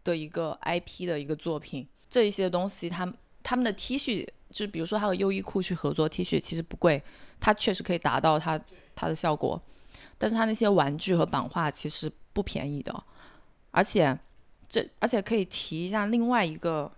[0.06, 1.86] 的一个 IP 的一个作品。
[2.10, 7.04] 这一些东西，他他们的 T 恤，就比如说他和优衣库去合作 T 恤，其实不贵，
[7.42, 8.58] 它确实可以达到它
[8.96, 9.62] 它的效果。
[10.18, 13.04] 但是它那些玩具和版画其实不便宜的，
[13.72, 14.18] 而且
[14.70, 16.90] 这而且可以提一下另外一个。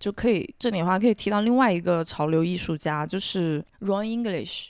[0.00, 4.68] 就可以这里的话可以提到另外一个潮流艺术家，就是 Ron English，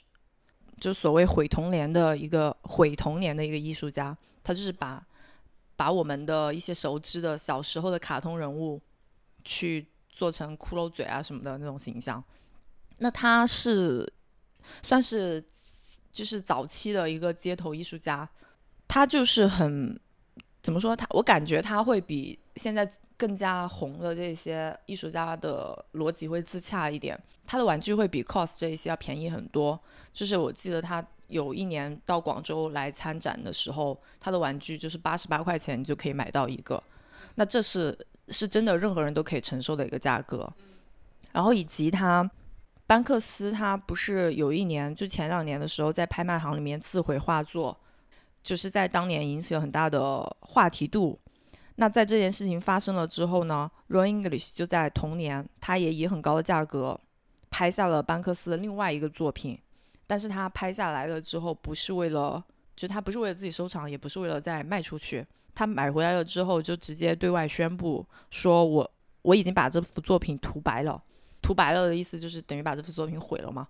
[0.80, 5.06] 就所谓毁童年的一个毁童年的一个艺术家，他就是把
[5.78, 8.80] 把我们的一些熟知的小时候的卡通人物
[9.44, 12.22] 去做成骷髅嘴啊什么的那种形象。
[12.98, 14.12] 那他是
[14.82, 15.42] 算是
[16.12, 18.28] 就是早期的一个街头艺术家，
[18.88, 19.98] 他就是很
[20.60, 22.90] 怎么说他，我感觉他会比现在。
[23.18, 29.76] 更加红的这些艺术家的逻辑会自洽一点，他的玩具会比 cos 这一些要便宜很多。
[30.12, 36.82] 就是我记得他有一年到广州来参展的时候，他的玩具就是八十八块钱就可以买到一个，
[37.36, 37.96] 那这是
[38.28, 40.50] 是真的任何人都可以承受的一个价格。
[41.32, 42.28] 然后以及他
[42.86, 47.78] 班克斯，他不是有一年就前两年的时候在拍卖行里面自毁画作，
[48.42, 51.18] 就是在当年引起了很大的话题度。
[51.76, 56.98] 那在这件事情发生了之后呢，Ron English 就在同年，他也以很高的价格
[57.50, 59.56] 拍下了班克斯的另外一个作品，
[60.08, 62.44] 但是他拍下来了之后，不是为了，
[62.74, 68.90] 就他不是为了自己收藏，也不是为了再卖出去，他买回来了之后就直接对外宣布说，我
[69.22, 71.00] 我已经把这幅作品涂白了，
[71.40, 73.68] 涂白了的意思就是等于把这幅作品毁了嘛，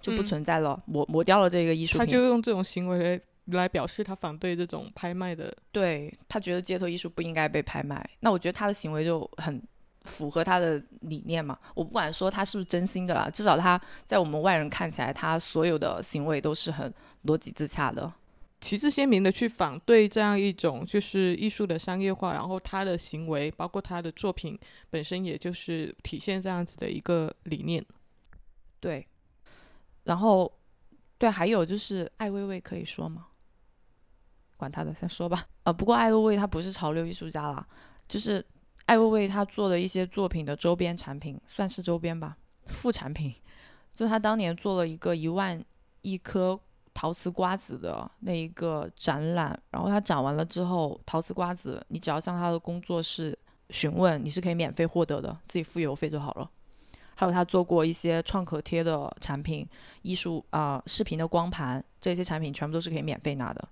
[0.00, 3.22] 就不存在了，磨磨掉了这个艺术品，他就用这种行为。
[3.50, 8.04] 来表示他反对这种拍卖的，对他觉得街头艺术不应该被拍卖。
[8.18, 9.62] 那我觉得他的行为就很
[10.06, 11.58] 符合他的理念嘛。
[11.74, 16.90] 我不管说他是不是真心的啦，至少他在我们外人看起来，他所有的行为都是很
[17.24, 18.10] 逻辑自洽的，
[18.60, 22.32] 旗帜鲜明的去反对这样一种就是艺术的商业化。
[22.32, 27.84] 然后他的行为，包括他的作品本身，也就是体现这样子的一个理念。
[28.80, 29.06] 对，
[30.04, 30.50] 然后
[31.18, 33.26] 对，还有就是艾薇薇可以说吗？
[34.56, 35.44] 管他的，先说吧。
[35.64, 37.66] 呃，不过艾薇薇她不是潮流艺术家啦，
[38.08, 38.42] 就是
[38.86, 43.34] 艾薇薇她做的一些作品的周边产品，算是周边吧，副产品。
[43.94, 45.62] 就她当年做了一个一万
[46.02, 46.58] 一颗
[46.94, 53.38] 陶瓷瓜子的那一个展览，然后她展完了之后，陶瓷瓜子你只要向她的工作室
[53.70, 56.50] 询问，你是可以免费获得的，自己付邮费就好了。
[57.14, 59.66] 还有她做过一些创可贴的产品，
[60.02, 63.68] 艺术啊，视频的光盘，这些产品全部都是可以免费拿的。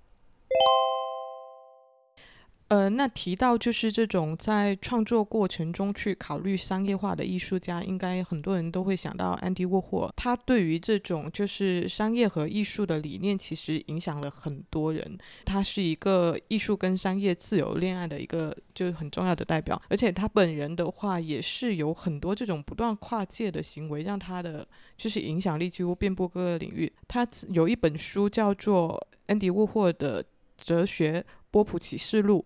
[2.74, 10.12] 呃，那提到就是这种在创作过程中去考虑商业化的艺术家，应该很多人都会想到安迪沃霍。
[10.16, 15.16] 他对于这种就是商业和艺术的理念，其实影响了很多人。
[15.44, 19.80] 他是一个艺术跟商业自由恋爱的一个就是很重要的代表。
[19.88, 24.66] 而且他本人的话，也是有很多这种不断跨界的行为，让他的
[24.96, 26.92] 就是影响力几乎遍布各个领域。
[27.06, 30.24] 他有一本书叫做《安迪沃霍的
[30.58, 32.44] 哲学波普启示录》。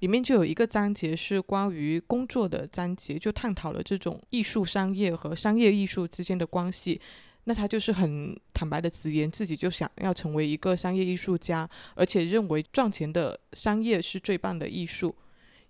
[0.00, 7.00] 里面就有一个章节是关于工作的章节，就探讨了这种艺术商业和商业艺术之间的关系。
[7.44, 15.14] 那他就是很坦白的直言，自己就想要成为一个商业艺术家，而且认为赚钱的商业是最棒的艺术。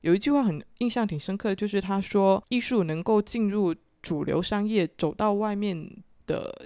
[0.01, 6.64] 有一句话很印象挺深刻的，就是他说，艺术能够进入主流商业，走到外面的。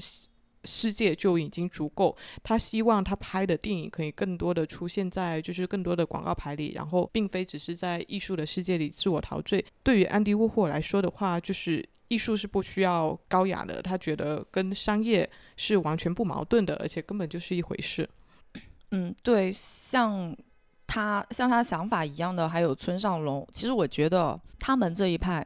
[0.64, 2.16] 世界就已经足够。
[2.42, 9.64] 他希望他拍的电影可以更多的出现在就是更多的广告牌里，然后并非只是在艺术的世界里自我陶醉。
[9.82, 11.88] 对于安迪沃霍来说的话，就是。
[12.08, 18.08] 艺术是不需要高雅的，他觉得跟商业是完全不矛盾的，而且根本就是一回事。
[18.90, 20.36] 嗯，对，像
[20.86, 23.44] 他像他想法一样的，还有村上龙。
[23.50, 25.44] 其实我觉得他们这一派，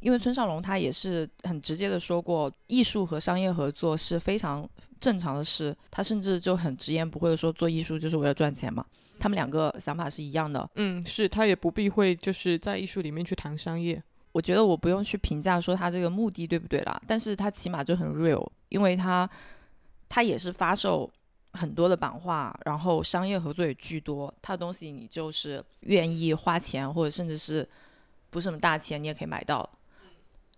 [0.00, 4.68] 因为村上龙他也是很直接的说过，艺术和商业合作是非常
[5.00, 5.76] 正常的事。
[5.90, 8.84] 他甚至就很直言不讳的说，做艺术就是为了赚钱嘛。
[9.18, 10.68] 他们两个想法是一样的。
[10.74, 14.02] 嗯，是他也不避讳，就是在艺术里面去谈商业。
[14.32, 19.28] 我觉得我不用去评价说他这个目的对不对啦，但是他起码就很 real，因为他
[20.10, 21.10] 他也是发售
[21.54, 27.66] 很多的版画，然后商业合作也巨多，他的东西你就是愿意花钱或者甚至是
[28.28, 29.66] 不是什么大钱你也可以买到，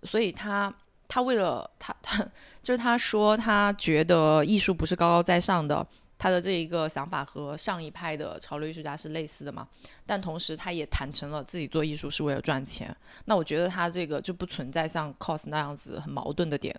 [0.03, 0.73] 所以他
[1.07, 2.27] 他为了他他
[2.63, 5.87] 就是他说他觉得艺术不是高高在上的。
[6.21, 9.69] 他的这一个想法和上一派的潮流艺术家是类似的嘛？
[10.05, 12.93] 但同时他也坦诚了自己做艺术是为了赚钱。
[13.27, 16.75] 那我觉得他这个就不存在像 cos 那样子很矛盾的点。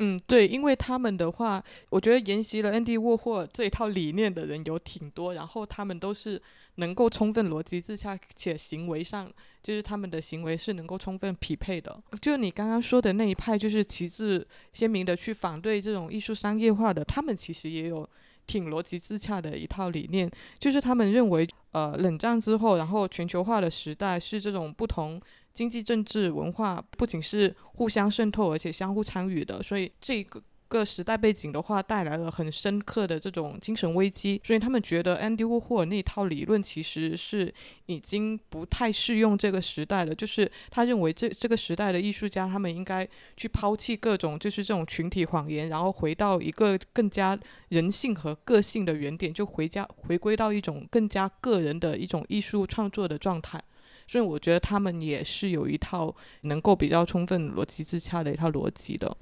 [0.00, 6.40] 嗯，对，因为他们的话，我觉得沿袭了 Andy Warhol 这一套理念的人有挺多，然后他们都是
[6.76, 9.28] 能够充分逻辑自洽，且行为上
[9.60, 12.00] 就是他们的行为是能够充分匹配的。
[12.22, 18.08] 就你刚刚说的那一派，就是旗帜鲜明的去反对这种艺术商业化的，他们其实也有
[18.46, 20.30] 挺逻辑自洽的一套理念，
[20.60, 25.20] 就是他们认为，呃，冷战之后，然后全球化的时代是这种不同。
[25.58, 34.40] 经济、政治、文化不仅是互相渗透，而且相互参与的，所以这个个时代背景的话，带来了很深刻的这种精神危机。
[34.44, 37.52] 所以他们觉得 Andy w a r h o 那套理论其实是
[37.86, 40.14] 已经不太适用这个时代了。
[40.14, 47.36] 就是他认为这这个时代的艺术家，他们应该去抛弃各种就是这种群体谎言，然后回到一个更加
[47.70, 53.60] 人性和个性的原点，就回家回归到一种更加个人的一种艺术创作的状态。
[54.06, 59.16] 所以我觉得他们也是有一套能够比较充分逻辑自洽的一套逻辑的。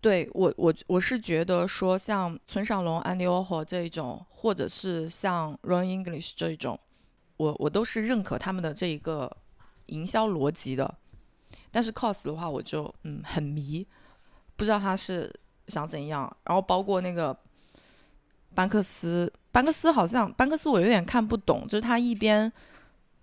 [0.00, 6.78] 对我，我我是觉得说，像村上龙、Andy Warhol 这一种，或者是像 Ron English 这一种，
[7.36, 9.36] 我我都是认可他们的这一个
[9.86, 10.94] 营销逻辑的。
[11.72, 13.84] 但是 cos 的话，我就嗯很迷，
[14.54, 15.28] 不知道他是
[15.66, 16.32] 想怎样。
[16.44, 17.36] 然后包括那个
[18.54, 22.52] 班克斯，班克斯好像班克斯我有点看不懂，就是他一边。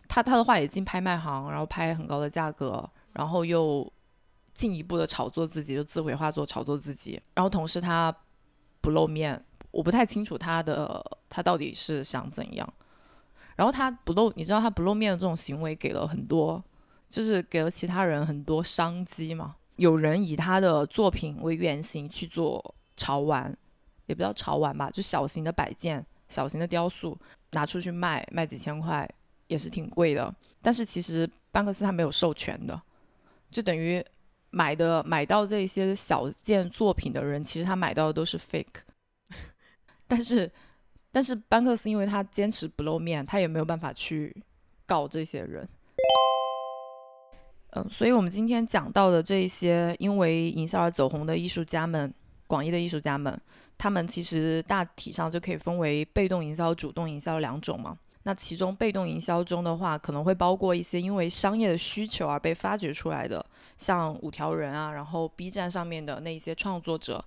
[0.07, 3.91] 他他的画也进拍卖行，然后拍很高的价格，然后又
[4.53, 8.15] 进一步的炒作自己，就自毁画作炒作自己，然后同时他
[8.81, 12.73] 不露面，我不太清楚他的他到底是想怎样。
[13.55, 16.61] 然后他不露，你知道他不露面的这种行为给了很多，
[17.09, 19.55] 就是给了其他人很多商机嘛。
[19.77, 23.57] 有人以他的作品为原型去做潮玩，
[24.07, 27.17] 也不叫潮玩吧，就小型的摆件、小型的雕塑
[27.51, 29.09] 拿出去卖，卖几千块。
[29.47, 32.81] 也是挺贵的，但是其实班克斯他没有授权的，
[33.51, 34.03] 就等于
[34.49, 38.81] 买的买到这些小件作品的人，其实他买到的都是 fake。
[40.07, 40.51] 但是，
[41.11, 44.35] 但是班克斯因为他坚持不露面，他也没有办法去
[44.85, 45.67] 告这些人。
[47.71, 52.13] 嗯，所以我们今天讲到的这些因为营销而走红的艺术家们，
[52.47, 53.37] 广义的艺术家们，
[53.77, 57.97] 他们其实大体上就可以分为被动营销、主动营销两种嘛。
[58.27, 63.45] 那其中被动营销中的话，可能会包括一些因为商业的需求而被发掘出来的，
[63.77, 67.23] 像五条人啊，然后 B 站上面的那一些创作者，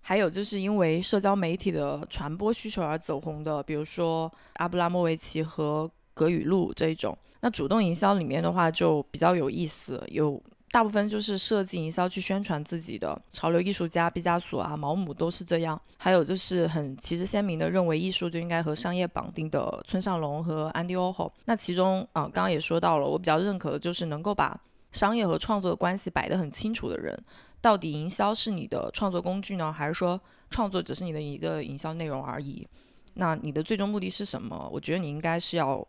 [0.00, 7.16] 还有就是因为社交媒体的传播需求而走红的，比如说阿布拉莫维奇和格语录这一种。
[7.40, 10.42] 那主动营销里面的话就比较有意思，有。
[10.72, 15.78] 大部分就是设计营销去宣传自己的潮流艺术家毕加索啊、毛姆都是这样。
[15.98, 24.58] 还有就是很旗帜鲜明的认为艺术就应该和商业绑定的村上龙和安迪欧 o 那其中啊，刚刚也说到了，我比较认可的就是能够把
[24.92, 27.14] 商业和创作的关系摆得很清楚的人。
[27.60, 30.18] 到底营销是你的创作工具呢，还是说
[30.48, 32.66] 创作只是你的一个营销内容而已？
[33.14, 34.70] 那你的最终目的是什么？
[34.72, 35.86] 我觉得你应该是要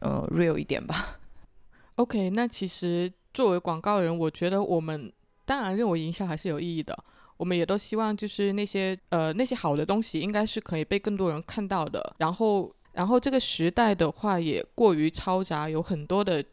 [0.00, 1.18] 呃 real 一点吧。
[1.96, 3.12] OK，那其实。
[3.32, 5.12] 作为广告人，我觉得我们
[5.44, 6.96] 当然认为营销还是有意义的。
[7.36, 12.14] 我们也都希望，就是那些呃那些好的东西，应该是可以被更多人看到的。
[12.18, 16.44] 然后，然后这个时代的话，也过于嘈杂，有很多的。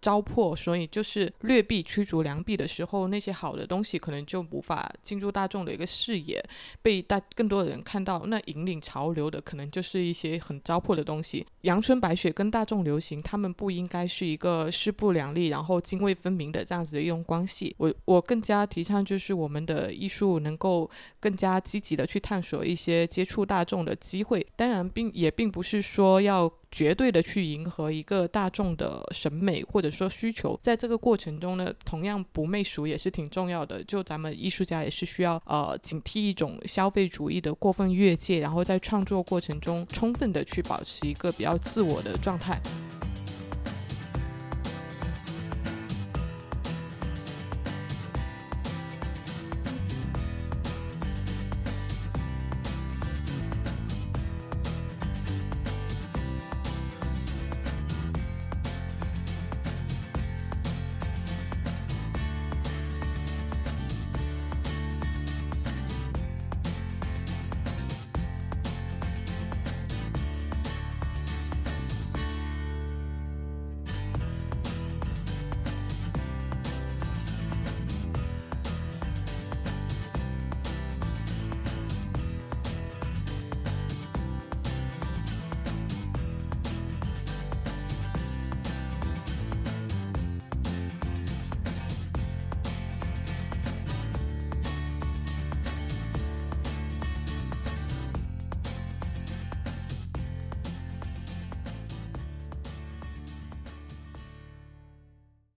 [0.00, 6.42] 糟粕，所以就是劣币驱逐良币的时候，那些好的东西可能就无法进入大众的一个视野，
[6.82, 8.24] 被大更多的人看到。
[8.26, 11.46] 那引领潮流的可能就是一些很糟粕的东西。
[11.62, 17.74] 阳春白雪跟大众流行，他们不应该是一个势不两立，然后泾渭分明的这样子的一种关系。
[17.78, 24.46] 我我更加提倡就是我们的艺术能够更加积极的去探索一些接触大众的机会。
[24.56, 26.50] 当然，并也并不是说要。
[26.70, 33.82] 绝对的去迎合一个大众的审美或者说需求，在这个过程中呢，同样不媚俗也是挺重要的。
[33.84, 42.60] 就咱们艺术家也是需要呃警惕一种消费主义的过分越界，然后在创作过程中充分的去保持一个比较自我的状态。